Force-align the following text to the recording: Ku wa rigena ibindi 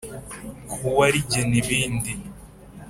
Ku 0.69 0.81
wa 0.97 1.07
rigena 1.13 1.55
ibindi 1.61 2.11